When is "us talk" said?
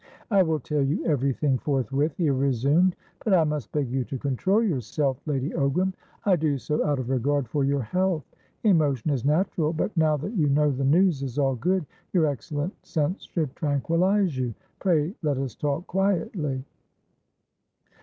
15.37-15.85